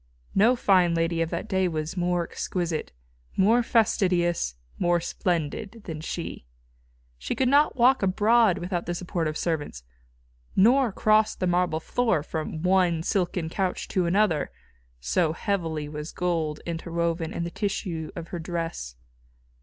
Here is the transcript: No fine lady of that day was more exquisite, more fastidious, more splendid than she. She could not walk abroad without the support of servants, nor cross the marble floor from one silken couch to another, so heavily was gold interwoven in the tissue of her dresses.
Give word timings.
No 0.33 0.55
fine 0.55 0.95
lady 0.95 1.21
of 1.21 1.29
that 1.29 1.47
day 1.47 1.67
was 1.67 1.95
more 1.95 2.23
exquisite, 2.23 2.91
more 3.37 3.61
fastidious, 3.61 4.55
more 4.79 4.99
splendid 4.99 5.81
than 5.83 6.01
she. 6.01 6.47
She 7.19 7.35
could 7.35 7.47
not 7.47 7.75
walk 7.75 8.01
abroad 8.01 8.57
without 8.57 8.87
the 8.87 8.95
support 8.95 9.27
of 9.27 9.37
servants, 9.37 9.83
nor 10.55 10.91
cross 10.91 11.35
the 11.35 11.45
marble 11.45 11.79
floor 11.79 12.23
from 12.23 12.63
one 12.63 13.03
silken 13.03 13.47
couch 13.47 13.87
to 13.89 14.07
another, 14.07 14.49
so 14.99 15.33
heavily 15.33 15.87
was 15.87 16.11
gold 16.11 16.61
interwoven 16.65 17.31
in 17.31 17.43
the 17.43 17.51
tissue 17.51 18.09
of 18.15 18.29
her 18.29 18.39
dresses. 18.39 18.95